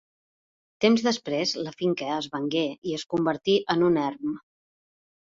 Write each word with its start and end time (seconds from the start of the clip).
Temps 0.85 1.01
després 1.07 1.51
la 1.67 1.73
finca 1.81 2.07
es 2.13 2.29
vengué 2.37 2.63
i 2.93 2.97
es 3.01 3.05
convertí 3.13 3.59
en 3.75 3.85
un 3.91 4.01
erm. 4.07 4.33